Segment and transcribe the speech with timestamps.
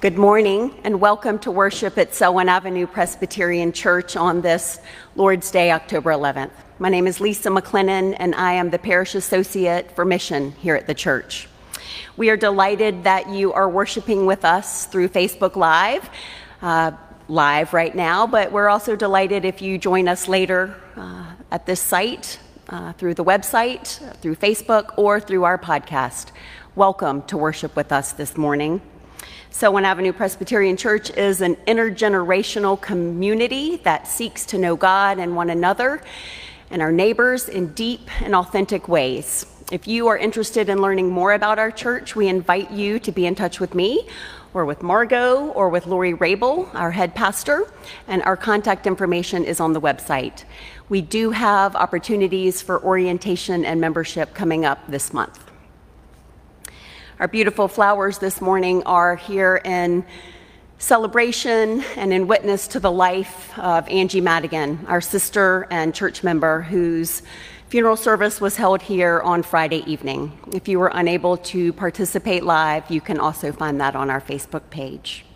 [0.00, 4.80] Good morning and welcome to worship at Selwyn Avenue Presbyterian Church on this
[5.14, 6.52] Lord's Day, October 11th.
[6.78, 10.86] My name is Lisa McLennan and I am the Parish Associate for Mission here at
[10.86, 11.48] the church.
[12.16, 16.08] We are delighted that you are worshiping with us through Facebook Live,
[16.62, 16.92] uh,
[17.28, 21.78] live right now, but we're also delighted if you join us later uh, at this
[21.78, 22.38] site,
[22.70, 26.28] uh, through the website, through Facebook, or through our podcast.
[26.74, 28.80] Welcome to worship with us this morning.
[29.52, 35.50] Selwyn Avenue Presbyterian Church is an intergenerational community that seeks to know God and one
[35.50, 36.02] another
[36.70, 39.44] and our neighbors in deep and authentic ways.
[39.72, 43.26] If you are interested in learning more about our church, we invite you to be
[43.26, 44.08] in touch with me
[44.54, 47.70] or with Margot or with Lori Raible, our head pastor,
[48.06, 50.44] and our contact information is on the website.
[50.88, 55.49] We do have opportunities for orientation and membership coming up this month.
[57.20, 60.06] Our beautiful flowers this morning are here in
[60.78, 66.62] celebration and in witness to the life of Angie Madigan, our sister and church member
[66.62, 67.20] whose
[67.68, 70.32] funeral service was held here on Friday evening.
[70.54, 74.70] If you were unable to participate live, you can also find that on our Facebook
[74.70, 75.26] page.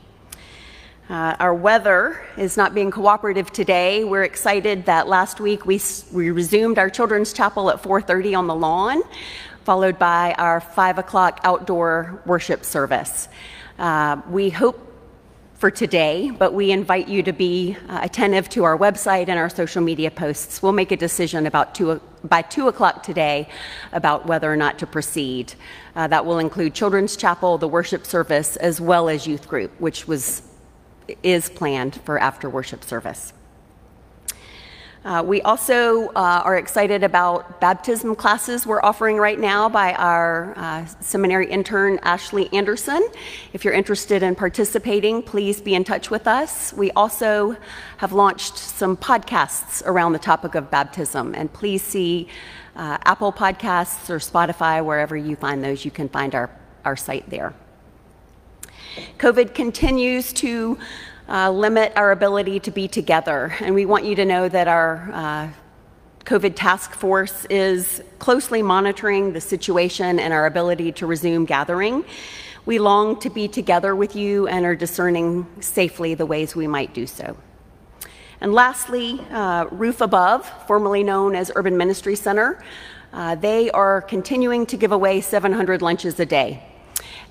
[1.11, 4.05] Uh, our weather is not being cooperative today.
[4.05, 5.79] We're excited that last week we,
[6.15, 9.03] we resumed our children's chapel at 4:30 on the lawn
[9.65, 13.29] followed by our five o'clock outdoor worship service.
[13.79, 14.81] Uh, we hope
[15.55, 19.49] for today, but we invite you to be uh, attentive to our website and our
[19.49, 20.63] social media posts.
[20.63, 23.49] We'll make a decision about two, by 2 o'clock today
[23.93, 25.55] about whether or not to proceed.
[25.97, 30.07] Uh, that will include Children's Chapel, the worship service, as well as youth group, which
[30.07, 30.43] was,
[31.23, 33.33] is planned for after worship service.
[35.05, 40.55] Uh, we also uh, are excited about baptism classes we're offering right now by our
[40.57, 43.07] uh, seminary intern, Ashley Anderson.
[43.53, 46.73] If you're interested in participating, please be in touch with us.
[46.73, 47.55] We also
[47.99, 52.29] have launched some podcasts around the topic of baptism, and please see
[52.75, 56.49] uh, Apple Podcasts or Spotify, wherever you find those, you can find our,
[56.87, 57.53] our site there.
[59.19, 60.79] COVID continues to
[61.29, 63.55] uh, limit our ability to be together.
[63.61, 65.49] And we want you to know that our uh,
[66.25, 72.05] COVID task force is closely monitoring the situation and our ability to resume gathering.
[72.67, 76.95] We long to be together with you and are discerning safely the ways we might
[76.95, 77.37] do so.
[78.41, 82.63] And lastly, uh, Roof Above, formerly known as Urban Ministry Center,
[83.13, 86.63] uh, they are continuing to give away 700 lunches a day.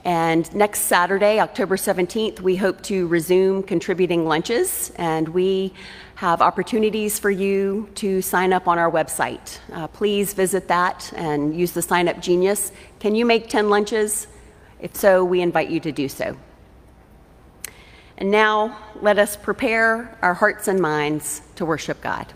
[0.06, 5.74] And next Saturday, October 17th, we hope to resume contributing lunches, and we
[6.16, 9.60] have opportunities for you to sign up on our website.
[9.72, 12.74] Uh, please visit that and use the sign up genius.
[13.00, 14.28] Can you make 10 lunches?
[14.82, 16.36] If so, we invite you to do so.
[18.18, 22.34] And now, let us prepare our hearts and minds to worship God.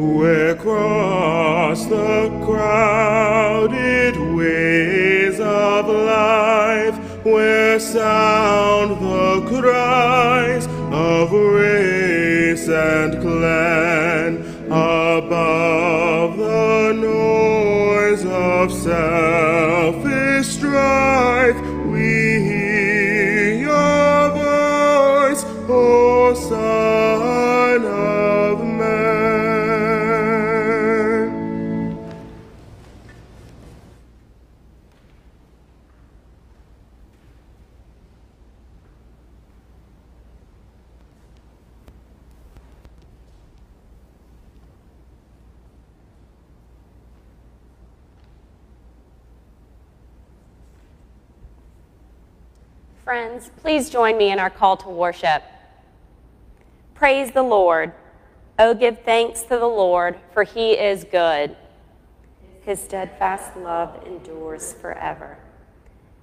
[0.00, 16.38] Across the crowded ways of life, where sound the cries of race and clan, above
[16.38, 21.59] the noise of selfish strife,
[53.62, 55.42] please join me in our call to worship.
[56.94, 57.92] Praise the Lord.
[58.58, 61.56] Oh, give thanks to the Lord, for he is good.
[62.62, 65.38] His steadfast love endures forever.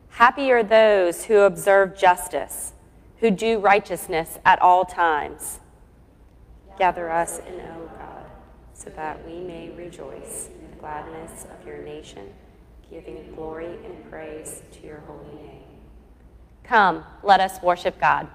[0.10, 2.74] Happy are those who observe justice,
[3.20, 5.60] who do righteousness at all times.
[6.78, 8.26] Gather us in, O God,
[8.74, 12.34] so that we may rejoice in the gladness of your nation,
[12.90, 15.67] giving glory and praise to your holy name.
[16.68, 18.28] Come, let us worship God.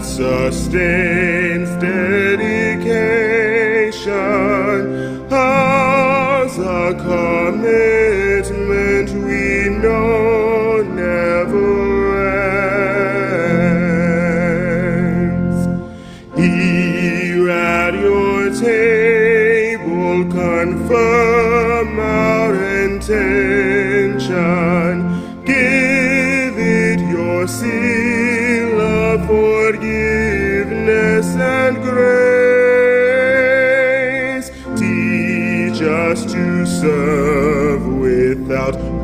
[0.00, 2.90] That sustains dedication.
[5.32, 8.30] Ours a commitment
[9.24, 12.18] we know never
[15.08, 15.66] ends.
[16.36, 22.54] Here at your table, confirm our
[22.84, 24.30] intention.
[25.44, 29.79] Give it your seal of forgiveness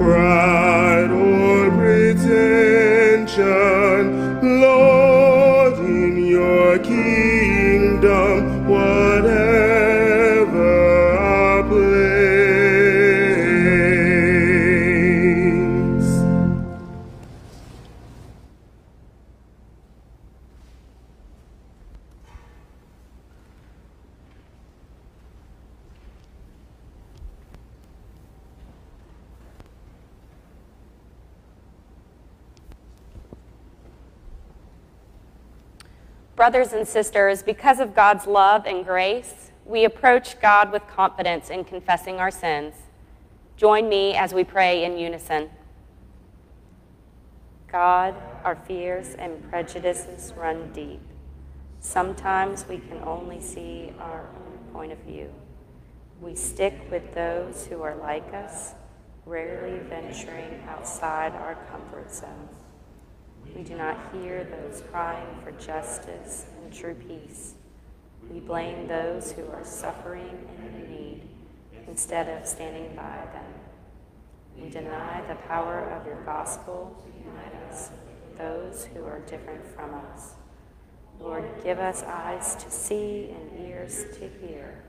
[0.07, 0.56] without
[36.57, 41.65] Brothers and sisters, because of God's love and grace, we approach God with confidence in
[41.65, 42.73] confessing our sins.
[43.59, 45.51] Join me as we pray in unison.
[47.71, 51.03] God, our fears and prejudices run deep.
[51.81, 55.31] Sometimes we can only see our own point of view.
[56.23, 58.73] We stick with those who are like us,
[59.27, 62.49] rarely venturing outside our comfort zone.
[63.57, 67.55] We do not hear those crying for justice and true peace.
[68.31, 71.23] We blame those who are suffering and in need
[71.89, 73.47] instead of standing by them.
[74.61, 77.89] We deny the power of your gospel to unite us,
[78.37, 80.35] those who are different from us.
[81.19, 84.85] Lord, give us eyes to see and ears to hear.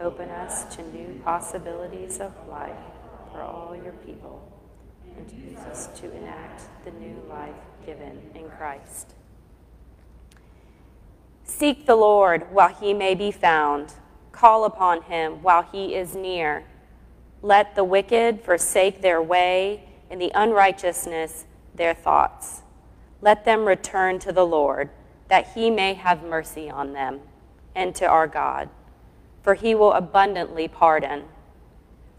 [0.00, 2.78] Open us to new possibilities of life
[3.32, 4.59] for all your people
[5.16, 9.14] and use us to enact the new life given in Christ.
[11.44, 13.94] Seek the Lord while he may be found.
[14.32, 16.64] Call upon him while he is near.
[17.42, 21.44] Let the wicked forsake their way, and the unrighteousness
[21.74, 22.62] their thoughts.
[23.20, 24.90] Let them return to the Lord,
[25.28, 27.20] that he may have mercy on them,
[27.74, 28.68] and to our God,
[29.42, 31.24] for he will abundantly pardon.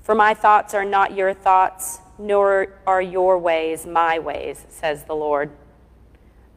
[0.01, 5.15] For my thoughts are not your thoughts, nor are your ways my ways, says the
[5.15, 5.51] Lord.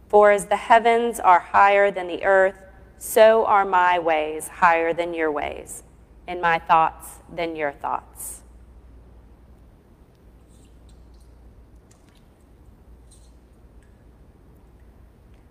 [0.08, 2.56] For as the heavens are higher than the earth,
[2.98, 5.82] so are my ways higher than your ways,
[6.26, 8.42] and my thoughts than your thoughts.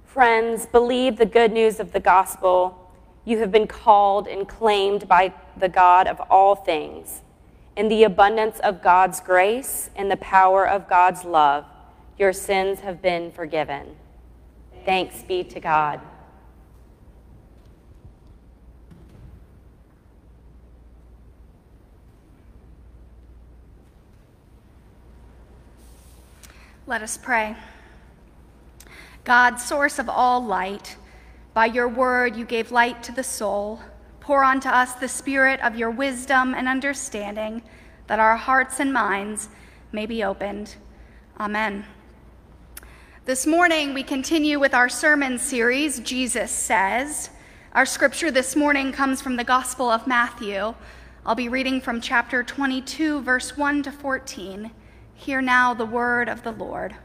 [0.05, 2.91] Friends, believe the good news of the gospel.
[3.25, 7.23] You have been called and claimed by the God of all things.
[7.75, 11.65] In the abundance of God's grace and the power of God's love,
[12.19, 13.95] your sins have been forgiven.
[14.85, 15.99] Thanks be to God.
[26.85, 27.55] Let us pray.
[29.23, 30.97] God, source of all light,
[31.53, 33.79] by your word you gave light to the soul.
[34.23, 37.61] Pour onto us the spirit of your wisdom and understanding,
[38.07, 39.49] that our hearts and minds
[39.91, 40.77] may be opened.
[41.37, 41.85] Amen.
[43.25, 47.31] This morning, we continue with our sermon series, Jesus Says.
[47.73, 50.73] Our scripture this morning comes from the Gospel of Matthew.
[51.25, 54.71] I'll be reading from chapter 22, verse 1 to 14.
[55.15, 56.95] Hear now the word of the Lord.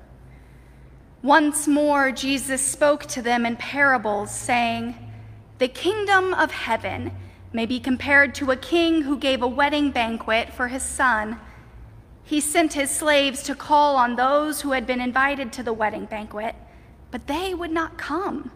[1.20, 5.07] Once more, Jesus spoke to them in parables, saying,
[5.58, 7.10] The kingdom of heaven
[7.52, 11.40] may be compared to a king who gave a wedding banquet for his son.
[12.22, 16.04] He sent his slaves to call on those who had been invited to the wedding
[16.04, 16.54] banquet,
[17.10, 18.52] but they would not come.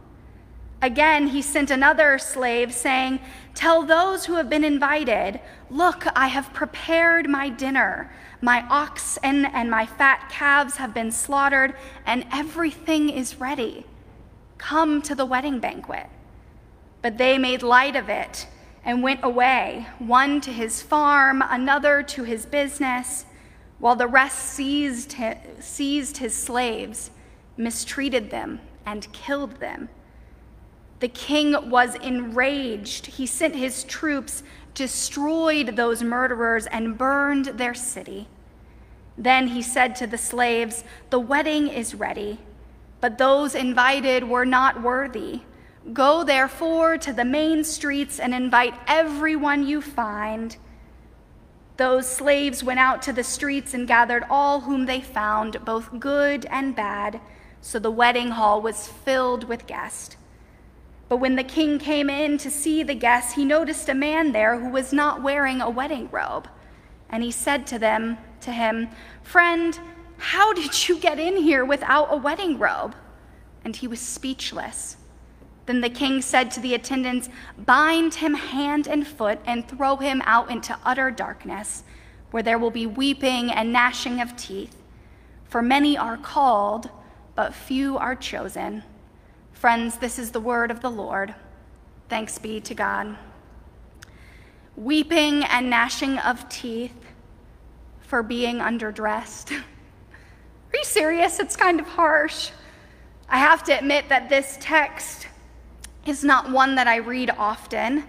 [0.81, 3.19] Again, he sent another slave, saying,
[3.55, 8.13] Tell those who have been invited, Look, I have prepared my dinner.
[8.41, 11.75] My oxen and my fat calves have been slaughtered,
[12.07, 13.87] and everything is ready.
[14.59, 16.09] Come to the wedding banquet.
[17.03, 18.47] But they made light of it
[18.85, 23.27] and went away, one to his farm, another to his business.
[23.79, 25.17] while the rest seized
[25.59, 27.11] seized his slaves,
[27.57, 29.89] mistreated them, and killed them.
[31.01, 33.07] The king was enraged.
[33.07, 38.29] He sent his troops, destroyed those murderers, and burned their city.
[39.19, 42.39] Then he said to the slaves, The wedding is ready,
[43.01, 45.41] but those invited were not worthy.
[45.93, 50.57] Go therefore to the main streets and invite everyone you find.
[51.77, 56.47] Those slaves went out to the streets and gathered all whom they found, both good
[56.47, 57.21] and bad,
[57.61, 60.17] so the wedding hall was filled with guests.
[61.09, 64.61] But when the king came in to see the guests, he noticed a man there
[64.61, 66.49] who was not wearing a wedding robe.
[67.11, 68.89] And he said to them, to him,
[69.23, 69.79] "Friend,
[70.19, 72.95] how did you get in here without a wedding robe?"
[73.65, 74.97] And he was speechless.
[75.73, 80.21] Then the king said to the attendants, Bind him hand and foot and throw him
[80.27, 81.83] out into utter darkness,
[82.31, 84.77] where there will be weeping and gnashing of teeth.
[85.47, 86.91] For many are called,
[87.35, 88.83] but few are chosen.
[89.55, 91.35] Friends, this is the word of the Lord.
[92.11, 93.17] Thanks be to God.
[94.77, 97.07] Weeping and gnashing of teeth
[98.03, 99.53] for being underdressed.
[99.53, 101.39] Are you serious?
[101.39, 102.51] It's kind of harsh.
[103.27, 105.29] I have to admit that this text
[106.07, 108.05] is not one that I read often.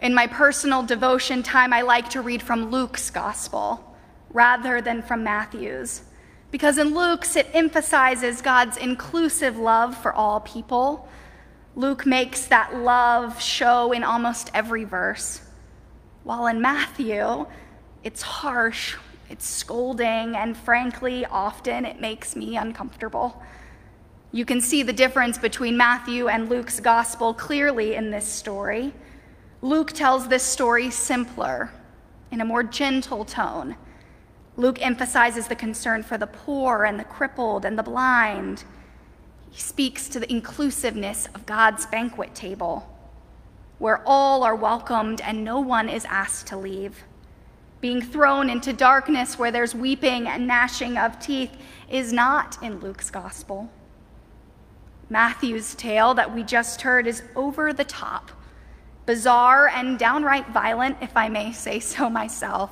[0.00, 3.96] In my personal devotion time, I like to read from Luke's gospel
[4.30, 6.02] rather than from Matthew's.
[6.50, 11.08] Because in Luke's, it emphasizes God's inclusive love for all people.
[11.76, 15.42] Luke makes that love show in almost every verse.
[16.24, 17.46] While in Matthew,
[18.02, 18.96] it's harsh,
[19.30, 23.42] it's scolding, and frankly, often it makes me uncomfortable.
[24.30, 28.92] You can see the difference between Matthew and Luke's gospel clearly in this story.
[29.62, 31.70] Luke tells this story simpler,
[32.30, 33.76] in a more gentle tone.
[34.56, 38.64] Luke emphasizes the concern for the poor and the crippled and the blind.
[39.50, 42.86] He speaks to the inclusiveness of God's banquet table,
[43.78, 47.04] where all are welcomed and no one is asked to leave.
[47.80, 51.56] Being thrown into darkness where there's weeping and gnashing of teeth
[51.88, 53.70] is not in Luke's gospel.
[55.10, 58.30] Matthew's tale that we just heard is over the top,
[59.06, 62.70] bizarre, and downright violent, if I may say so myself.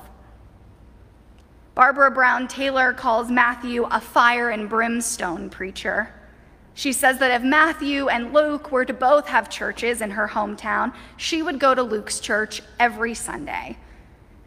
[1.73, 6.13] Barbara Brown Taylor calls Matthew a fire and brimstone preacher.
[6.73, 10.93] She says that if Matthew and Luke were to both have churches in her hometown,
[11.17, 13.77] she would go to Luke's church every Sunday.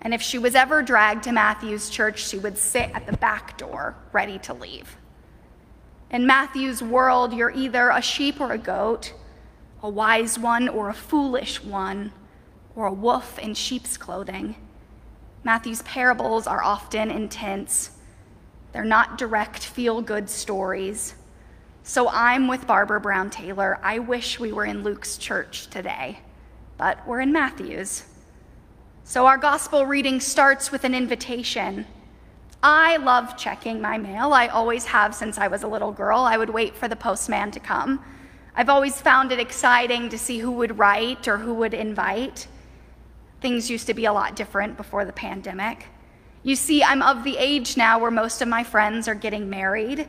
[0.00, 3.58] And if she was ever dragged to Matthew's church, she would sit at the back
[3.58, 4.96] door, ready to leave.
[6.10, 9.12] In Matthew's world, you're either a sheep or a goat,
[9.80, 12.12] a wise one or a foolish one,
[12.74, 14.56] or a wolf in sheep's clothing.
[15.44, 17.92] Matthew's parables are often intense.
[18.72, 21.14] They're not direct, feel good stories.
[21.84, 23.78] So I'm with Barbara Brown Taylor.
[23.80, 26.18] I wish we were in Luke's church today,
[26.76, 28.04] but we're in Matthew's.
[29.04, 31.86] So our gospel reading starts with an invitation.
[32.62, 34.34] I love checking my mail.
[34.34, 36.20] I always have since I was a little girl.
[36.20, 38.04] I would wait for the postman to come.
[38.54, 42.48] I've always found it exciting to see who would write or who would invite.
[43.40, 45.86] Things used to be a lot different before the pandemic.
[46.42, 50.06] You see, I'm of the age now where most of my friends are getting married,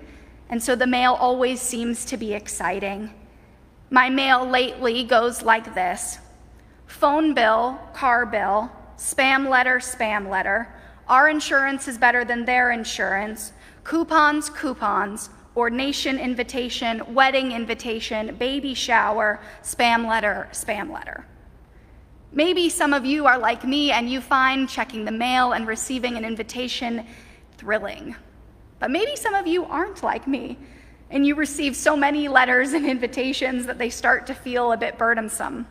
[0.50, 3.14] and so the mail always seems to be exciting.
[3.90, 6.20] My mail lately goes like this
[6.88, 10.68] phone bill, car bill, spam letter, spam letter
[11.08, 13.54] our insurance is better than their insurance.
[13.84, 21.26] Coupons, coupons, ordination invitation, wedding invitation, baby shower, spam letter, spam letter.
[22.32, 26.16] Maybe some of you are like me and you find checking the mail and receiving
[26.16, 27.06] an invitation
[27.58, 28.16] thrilling.
[28.80, 30.58] But maybe some of you aren't like me
[31.10, 34.98] and you receive so many letters and invitations that they start to feel a bit
[34.98, 35.68] burdensome.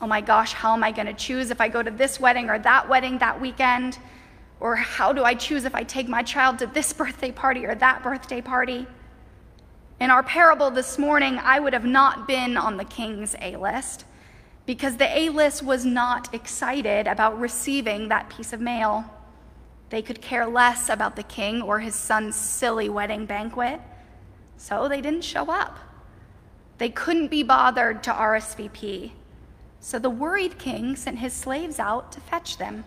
[0.00, 2.48] Oh my gosh, how am I going to choose if I go to this wedding
[2.48, 3.98] or that wedding that weekend?
[4.60, 7.74] Or how do I choose if I take my child to this birthday party or
[7.74, 8.86] that birthday party?
[9.98, 14.04] In our parable this morning, I would have not been on the king's A list
[14.66, 19.04] because the A list was not excited about receiving that piece of mail.
[19.90, 23.80] They could care less about the king or his son's silly wedding banquet,
[24.56, 25.78] so they didn't show up.
[26.78, 29.12] They couldn't be bothered to RSVP,
[29.80, 32.84] so the worried king sent his slaves out to fetch them.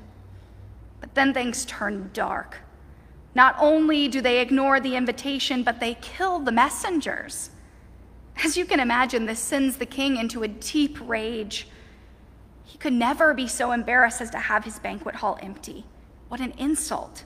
[1.04, 2.60] But then things turn dark.
[3.36, 7.50] Not only do they ignore the invitation, but they kill the messengers.
[8.42, 11.68] As you can imagine, this sends the king into a deep rage.
[12.64, 15.84] He could never be so embarrassed as to have his banquet hall empty.
[16.30, 17.26] What an insult.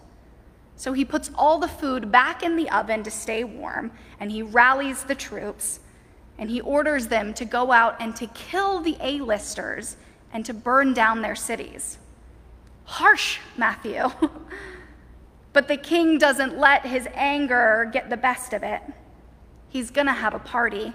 [0.75, 4.41] So he puts all the food back in the oven to stay warm, and he
[4.41, 5.81] rallies the troops,
[6.39, 9.97] and he orders them to go out and to kill the A-listers
[10.33, 11.99] and to burn down their cities.
[12.87, 14.09] Harsh, Matthew.
[15.53, 18.81] but the king doesn't let his anger get the best of it.
[19.67, 20.93] He's going to have a party.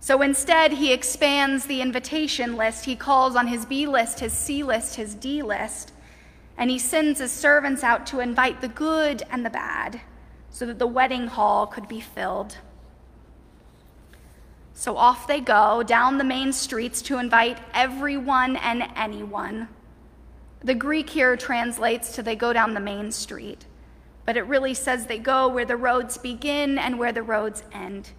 [0.00, 2.84] So instead, he expands the invitation list.
[2.84, 5.92] He calls on his B list, his C list, his D list,
[6.58, 10.02] and he sends his servants out to invite the good and the bad
[10.50, 12.58] so that the wedding hall could be filled.
[14.74, 19.68] So off they go down the main streets to invite everyone and anyone.
[20.64, 23.66] The Greek here translates to they go down the main street,
[24.24, 28.10] but it really says they go where the roads begin and where the roads end.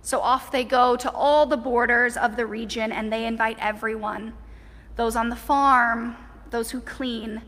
[0.00, 4.34] So off they go to all the borders of the region and they invite everyone
[4.96, 6.16] those on the farm,
[6.50, 7.40] those who clean,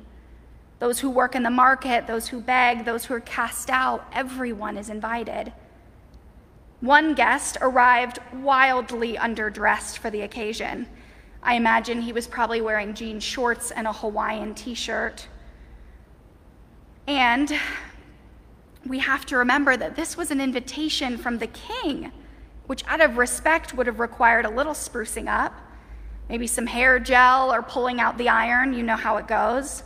[0.78, 4.06] those who work in the market, those who beg, those who are cast out.
[4.12, 5.52] Everyone is invited.
[6.80, 10.86] One guest arrived wildly underdressed for the occasion.
[11.44, 15.28] I imagine he was probably wearing jean shorts and a Hawaiian t shirt.
[17.06, 17.52] And
[18.86, 22.10] we have to remember that this was an invitation from the king
[22.66, 25.52] which out of respect would have required a little sprucing up,
[26.28, 28.72] maybe some hair gel or pulling out the iron.
[28.72, 29.82] You know how it goes.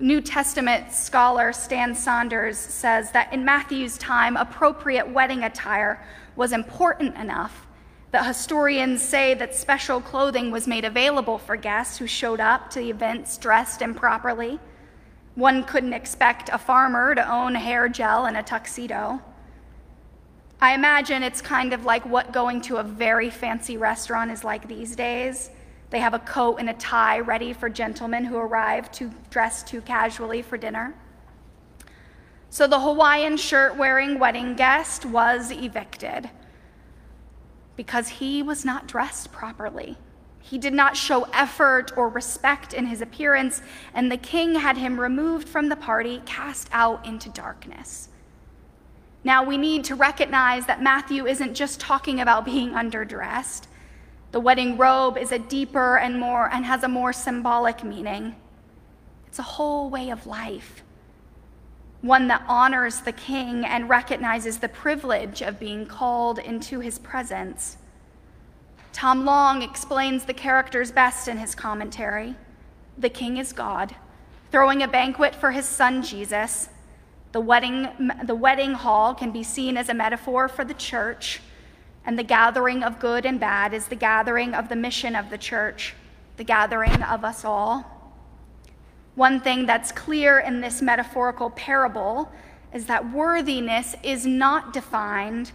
[0.00, 7.14] New Testament scholar Stan Saunders says that in Matthew's time, appropriate wedding attire was important
[7.16, 7.66] enough
[8.12, 12.78] that historians say that special clothing was made available for guests who showed up to
[12.78, 14.60] the events dressed improperly.
[15.34, 19.22] One couldn't expect a farmer to own hair gel and a tuxedo.
[20.60, 24.68] I imagine it's kind of like what going to a very fancy restaurant is like
[24.68, 25.50] these days.
[25.88, 29.80] They have a coat and a tie ready for gentlemen who arrive to dress too
[29.80, 30.94] casually for dinner.
[32.50, 36.28] So the Hawaiian shirt wearing wedding guest was evicted
[37.76, 39.96] because he was not dressed properly.
[40.40, 43.62] He did not show effort or respect in his appearance,
[43.94, 48.08] and the king had him removed from the party, cast out into darkness.
[49.24, 53.66] Now, we need to recognize that Matthew isn't just talking about being underdressed.
[54.32, 58.34] The wedding robe is a deeper and more and has a more symbolic meaning.
[59.28, 60.82] It's a whole way of life,
[62.02, 67.78] one that honors the king and recognizes the privilege of being called into his presence.
[68.92, 72.34] Tom Long explains the characters best in his commentary.
[72.98, 73.94] The king is God,
[74.50, 76.68] throwing a banquet for his son Jesus
[77.32, 77.88] the wedding,
[78.24, 81.40] the wedding hall can be seen as a metaphor for the church,
[82.04, 85.38] and the gathering of good and bad is the gathering of the mission of the
[85.38, 85.94] church,
[86.36, 88.01] the gathering of us all.
[89.14, 92.32] One thing that's clear in this metaphorical parable
[92.72, 95.52] is that worthiness is not defined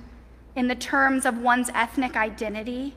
[0.55, 2.95] in the terms of one's ethnic identity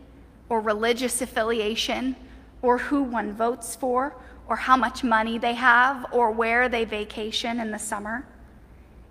[0.49, 2.17] or religious affiliation
[2.63, 4.15] or who one votes for
[4.49, 8.27] or how much money they have or where they vacation in the summer.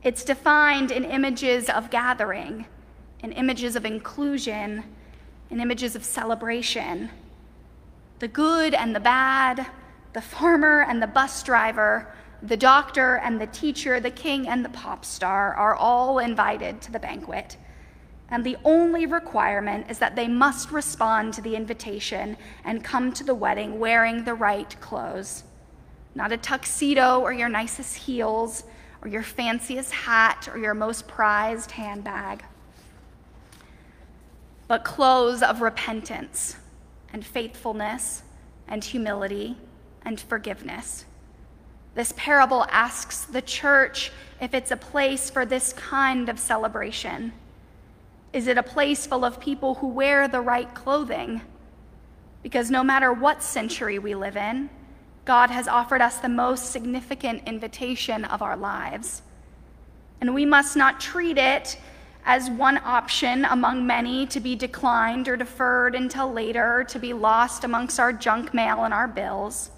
[0.04, 2.66] It's defined in images of gathering,
[3.24, 4.84] in images of inclusion,
[5.50, 7.10] in images of celebration.
[8.20, 9.66] The good and the bad,
[10.14, 14.70] the farmer and the bus driver, the doctor and the teacher, the king and the
[14.70, 17.58] pop star are all invited to the banquet.
[18.30, 23.24] And the only requirement is that they must respond to the invitation and come to
[23.24, 25.44] the wedding wearing the right clothes.
[26.16, 28.64] Not a tuxedo or your nicest heels,
[29.02, 32.44] or your fanciest hat or your most prized handbag,
[34.68, 36.58] but clothes of repentance
[37.14, 38.24] and faithfulness
[38.68, 39.58] and humility
[40.04, 41.06] and forgiveness.
[41.96, 47.34] This parable asks the church if it's a place for this kind of celebration.
[48.32, 51.42] Is it a place full of people who wear the right clothing?
[52.44, 54.70] Because no matter what century we live in,
[55.26, 59.22] God has offered us the most significant invitation of our lives.
[60.22, 61.78] And we must not treat it
[62.26, 67.64] as one option among many to be declined or deferred until later, to be lost
[67.64, 69.72] amongst our junk mail and our bills.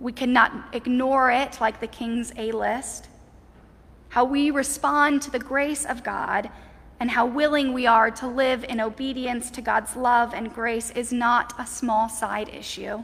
[0.00, 3.08] We cannot ignore it like the king's A list.
[4.10, 6.50] How we respond to the grace of God
[7.00, 11.12] and how willing we are to live in obedience to God's love and grace is
[11.12, 13.02] not a small side issue.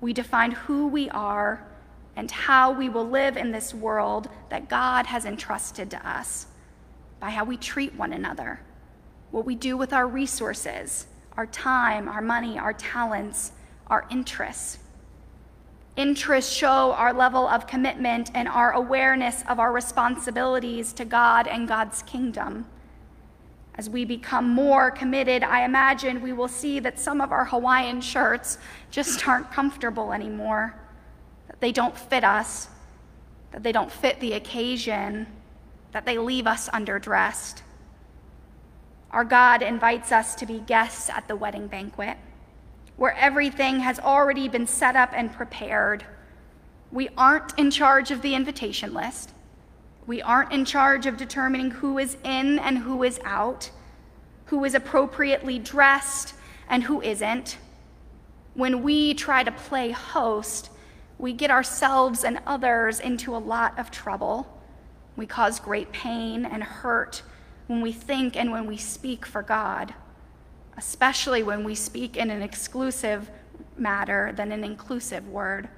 [0.00, 1.66] We define who we are
[2.16, 6.46] and how we will live in this world that God has entrusted to us
[7.20, 8.60] by how we treat one another,
[9.30, 13.52] what we do with our resources, our time, our money, our talents,
[13.86, 14.78] our interests.
[15.98, 21.66] Interests show our level of commitment and our awareness of our responsibilities to God and
[21.66, 22.66] God's kingdom.
[23.74, 28.00] As we become more committed, I imagine we will see that some of our Hawaiian
[28.00, 28.58] shirts
[28.92, 30.76] just aren't comfortable anymore,
[31.48, 32.68] that they don't fit us,
[33.50, 35.26] that they don't fit the occasion,
[35.90, 37.62] that they leave us underdressed.
[39.10, 42.18] Our God invites us to be guests at the wedding banquet,
[42.98, 46.04] where everything has already been set up and prepared.
[46.92, 49.32] We aren't in charge of the invitation list.
[50.06, 53.70] We aren't in charge of determining who is in and who is out,
[54.46, 56.34] who is appropriately dressed
[56.68, 57.56] and who isn't.
[58.54, 60.70] When we try to play host,
[61.18, 64.60] we get ourselves and others into a lot of trouble.
[65.16, 67.22] We cause great pain and hurt
[67.68, 69.94] when we think and when we speak for God,
[70.78, 73.28] especially when we speak in an exclusive
[73.76, 75.68] matter than an inclusive word.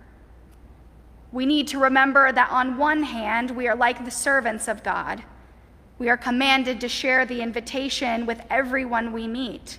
[1.32, 5.22] We need to remember that on one hand, we are like the servants of God.
[5.98, 9.78] We are commanded to share the invitation with everyone we meet.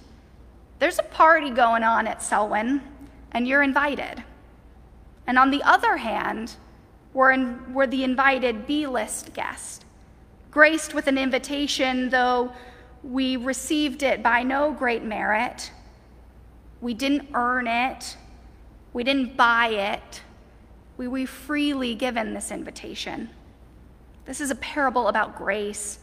[0.79, 2.81] There's a party going on at Selwyn,
[3.31, 4.23] and you're invited.
[5.27, 6.55] And on the other hand,
[7.13, 9.86] we're, in, we're the invited B list guest,
[10.49, 12.53] graced with an invitation, though
[13.04, 15.72] we received it by no great merit.
[16.80, 18.18] We didn't earn it,
[18.94, 20.22] we didn't buy it
[21.02, 23.32] we were freely given this invitation.
[24.26, 25.98] This is a parable about grace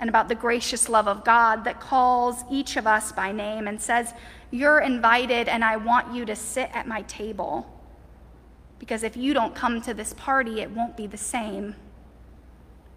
[0.00, 3.80] and about the gracious love of God that calls each of us by name and
[3.80, 4.12] says,
[4.50, 7.64] You're invited, and I want you to sit at my table.
[8.80, 11.76] Because if you don't come to this party, it won't be the same.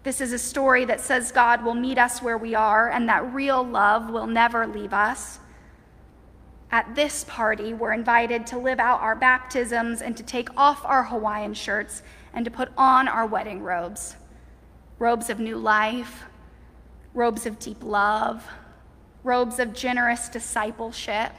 [0.04, 3.32] This is a story that says God will meet us where we are and that
[3.32, 5.40] real love will never leave us.
[6.70, 11.04] At this party, we're invited to live out our baptisms and to take off our
[11.04, 12.02] Hawaiian shirts
[12.34, 14.16] and to put on our wedding robes
[15.00, 16.24] robes of new life,
[17.14, 18.46] robes of deep love,
[19.24, 21.32] robes of generous discipleship.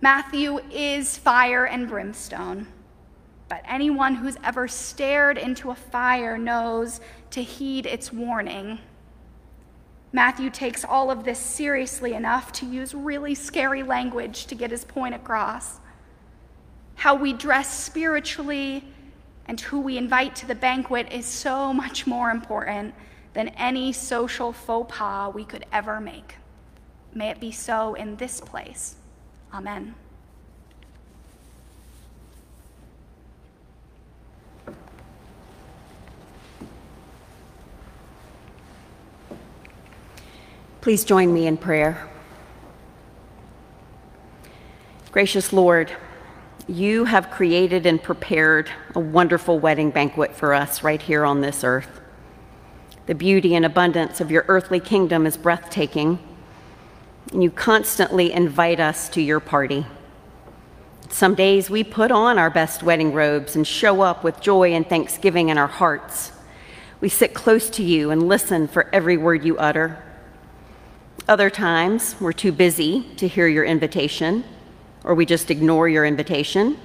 [0.00, 2.66] Matthew is fire and brimstone,
[3.54, 8.80] but anyone who's ever stared into a fire knows to heed its warning.
[10.12, 14.84] Matthew takes all of this seriously enough to use really scary language to get his
[14.84, 15.78] point across.
[16.96, 18.82] How we dress spiritually
[19.46, 22.92] and who we invite to the banquet is so much more important
[23.34, 26.38] than any social faux pas we could ever make.
[27.14, 28.96] May it be so in this place.
[29.52, 29.94] Amen.
[40.84, 42.10] Please join me in prayer.
[45.12, 45.90] Gracious Lord,
[46.68, 51.64] you have created and prepared a wonderful wedding banquet for us right here on this
[51.64, 52.02] earth.
[53.06, 56.18] The beauty and abundance of your earthly kingdom is breathtaking,
[57.32, 59.86] and you constantly invite us to your party.
[61.08, 64.86] Some days we put on our best wedding robes and show up with joy and
[64.86, 66.32] thanksgiving in our hearts.
[67.00, 70.03] We sit close to you and listen for every word you utter.
[71.26, 74.44] Other times, we're too busy to hear your invitation,
[75.04, 76.76] or we just ignore your invitation.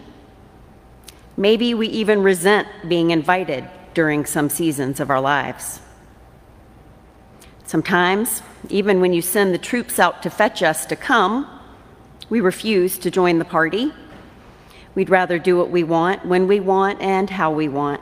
[1.36, 5.82] Maybe we even resent being invited during some seasons of our lives.
[7.66, 11.46] Sometimes, even when you send the troops out to fetch us to come,
[12.30, 13.92] we refuse to join the party.
[14.96, 18.00] We'd rather do what we want, when we want, and how we want.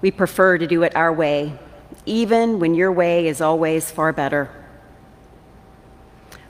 [0.00, 1.58] We prefer to do it our way,
[2.06, 4.50] even when your way is always far better.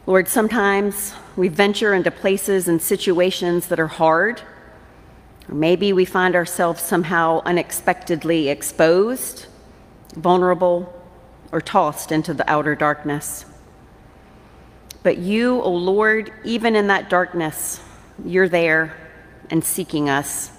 [0.09, 4.41] Lord, sometimes we venture into places and situations that are hard.
[5.47, 9.45] Or maybe we find ourselves somehow unexpectedly exposed,
[10.15, 10.91] vulnerable,
[11.53, 13.45] or tossed into the outer darkness.
[15.03, 17.83] But you, O oh Lord, even in that darkness,
[18.25, 18.97] you're there
[19.51, 20.51] and seeking us.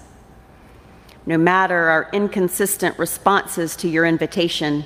[1.26, 4.84] No matter our inconsistent responses to your invitation,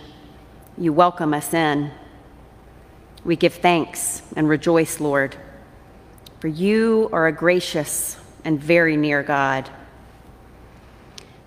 [0.79, 1.91] you welcome us in.
[3.25, 5.35] We give thanks and rejoice, Lord,
[6.41, 9.71] for you are a gracious and very near God.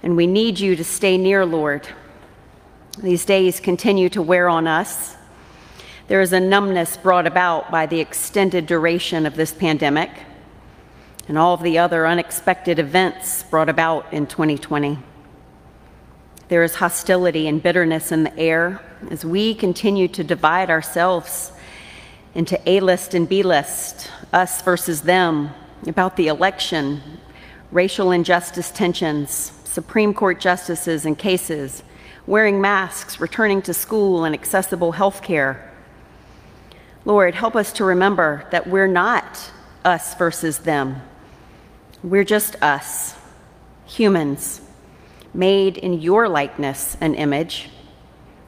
[0.02, 1.88] And we need you to stay near, Lord.
[2.98, 5.16] These days continue to wear on us.
[6.08, 10.10] There is a numbness brought about by the extended duration of this pandemic
[11.28, 14.98] and all of the other unexpected events brought about in 2020.
[16.48, 18.82] There is hostility and bitterness in the air
[19.12, 21.52] as we continue to divide ourselves
[22.36, 25.52] into A list and B list, us versus them,
[25.86, 27.02] about the election,
[27.72, 31.84] racial injustice tensions, Supreme Court justices and cases,
[32.26, 35.72] wearing masks, returning to school, and accessible health care.
[37.06, 39.52] Lord, help us to remember that we're not
[39.86, 41.02] us versus them.
[42.04, 43.16] We're just us,
[43.86, 44.62] humans,
[45.34, 47.70] made in your likeness and image.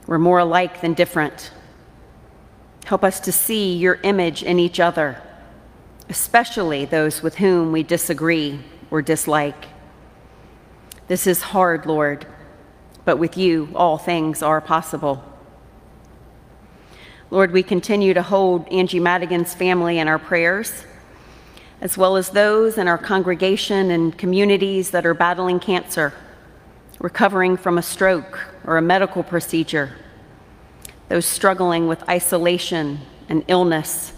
[0.07, 1.51] We're more alike than different.
[2.85, 5.21] Help us to see your image in each other,
[6.09, 8.59] especially those with whom we disagree
[8.89, 9.67] or dislike.
[11.07, 12.25] This is hard, Lord,
[13.05, 15.23] but with you, all things are possible.
[17.31, 20.85] Lord, we continue to hold Angie Madigan's family in our prayers,
[21.79, 26.13] as well as those in our congregation and communities that are battling cancer,
[26.99, 29.95] recovering from a stroke or a medical procedure,
[31.09, 34.13] those struggling with isolation and illness,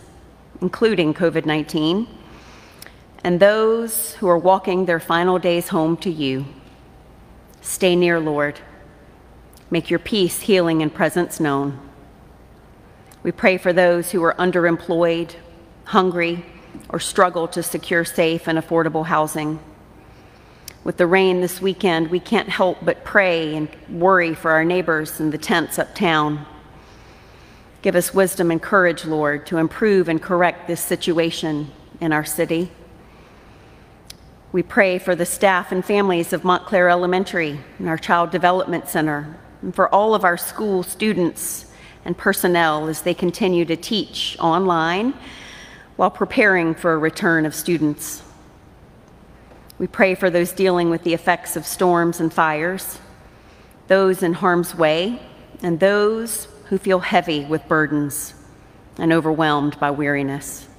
[0.62, 2.08] including COVID 19,
[3.24, 6.46] and those who are walking their final days home to you.
[7.62, 8.60] Stay near, Lord.
[9.70, 11.80] Make your peace, healing, and presence known.
[13.24, 15.36] We pray for those who are underemployed,
[15.86, 16.44] hungry,
[16.90, 19.60] or struggle to secure safe and affordable housing.
[20.84, 25.20] With the rain this weekend, we can't help but pray and worry for our neighbors
[25.20, 26.46] in the tents uptown.
[27.82, 32.72] Give us wisdom and courage, Lord, to improve and correct this situation in our city.
[34.52, 39.40] We pray for the staff and families of Montclair Elementary and our Child Development Center,
[39.62, 41.66] and for all of our school students
[42.06, 45.14] and personnel as they continue to teach online
[45.96, 48.22] while preparing for a return of students.
[49.80, 53.00] We pray for those dealing with the effects of storms and fires,
[53.88, 55.20] those in harm's way,
[55.64, 58.34] and those who feel heavy with burdens
[58.98, 60.70] and overwhelmed by weariness.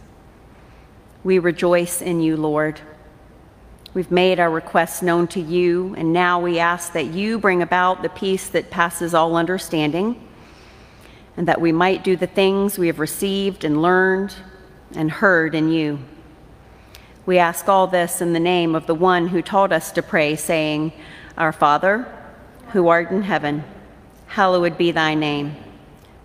[1.22, 2.80] We rejoice in you, Lord.
[3.93, 8.01] We've made our requests known to you, and now we ask that you bring about
[8.01, 10.26] the peace that passes all understanding,
[11.36, 14.34] and that we might do the things we have received and learned
[14.95, 15.99] and heard in you.
[17.26, 20.36] We ask all this in the name of the one who taught us to pray,
[20.36, 20.95] saying,
[21.36, 22.11] Our Father,
[22.68, 23.62] who art in heaven,
[24.28, 25.55] hallowed be thy name.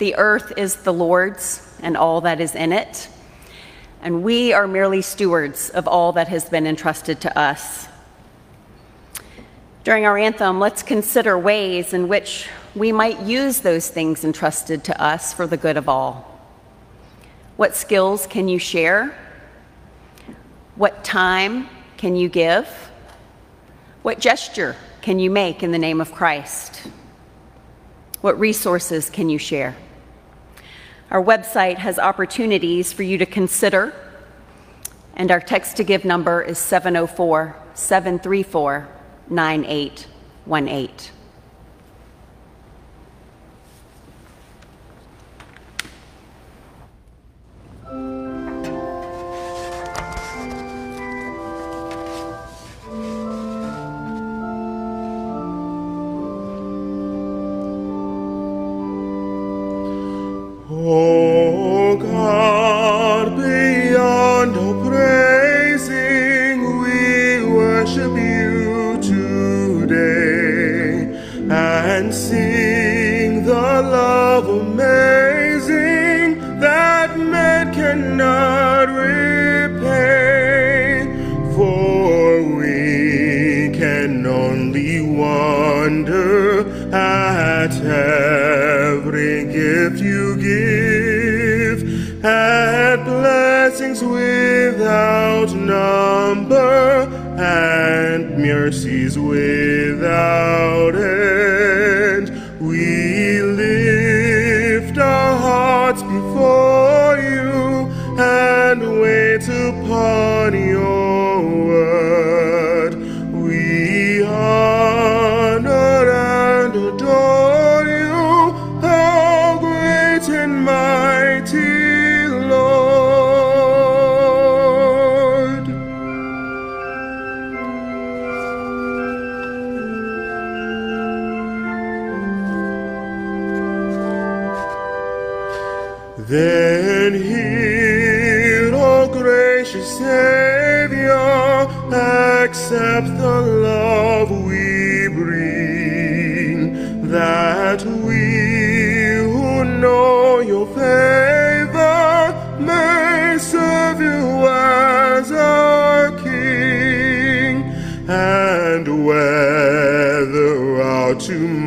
[0.00, 3.08] the earth is the Lord's and all that is in it
[4.02, 7.86] and we are merely stewards of all that has been entrusted to us.
[9.84, 15.02] During our anthem, let's consider ways in which we might use those things entrusted to
[15.02, 16.26] us for the good of all.
[17.56, 19.14] What skills can you share?
[20.76, 22.66] What time can you give?
[24.02, 26.88] What gesture can you make in the name of Christ?
[28.22, 29.76] What resources can you share?
[31.10, 33.92] Our website has opportunities for you to consider,
[35.16, 38.88] and our text to give number is 704 734
[39.28, 41.19] 9818.
[60.92, 71.06] O God, beyond all praising, we worship you today
[71.48, 79.84] and sing the love amazing that man cannot repay.
[81.54, 90.29] For we can only wonder at every gift you
[92.22, 97.08] at blessings without number,
[97.38, 100.79] and mercies without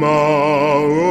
[0.03, 1.02] tomorrows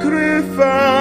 [0.00, 0.99] sacrifice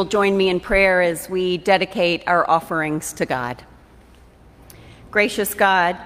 [0.00, 3.62] will join me in prayer as we dedicate our offerings to God.
[5.10, 5.98] Gracious God,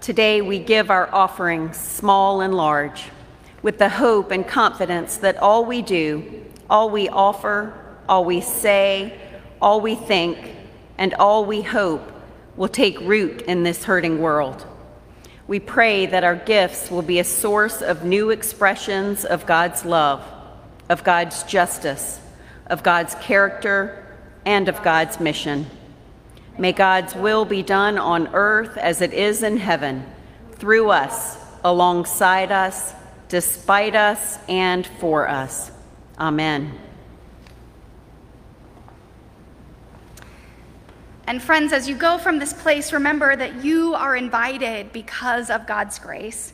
[0.00, 3.06] today we give our offerings, small and large,
[3.60, 7.74] with the hope and confidence that all we do, all we offer,
[8.08, 9.20] all we say,
[9.60, 10.38] all we think,
[10.96, 12.08] and all we hope
[12.54, 14.64] will take root in this hurting world.
[15.48, 20.24] We pray that our gifts will be a source of new expressions of God's love,
[20.88, 22.20] of God's justice,
[22.70, 24.06] of God's character,
[24.46, 25.66] and of God's mission.
[26.58, 30.06] May God's will be done on earth as it is in heaven,
[30.52, 32.94] through us, alongside us,
[33.28, 35.70] despite us, and for us.
[36.18, 36.78] Amen.
[41.26, 45.66] And friends, as you go from this place, remember that you are invited because of
[45.66, 46.52] God's grace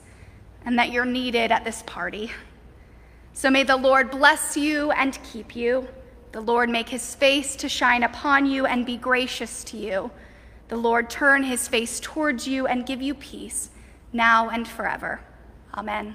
[0.66, 2.30] and that you're needed at this party.
[3.32, 5.88] So may the Lord bless you and keep you.
[6.36, 10.10] The Lord make his face to shine upon you and be gracious to you.
[10.68, 13.70] The Lord turn his face towards you and give you peace,
[14.12, 15.22] now and forever.
[15.72, 16.14] Amen.